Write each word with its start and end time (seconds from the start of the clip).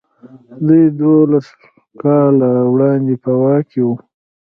دوی 0.67 0.85
دولس 1.01 1.47
کاله 2.01 2.51
وړاندې 2.73 3.15
په 3.23 3.31
واک 3.41 3.63
کې 3.71 3.81
وو. 3.85 3.95